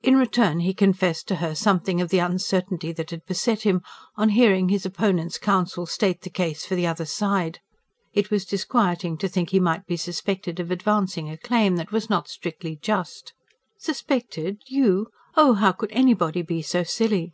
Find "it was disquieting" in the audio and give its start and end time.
8.12-9.18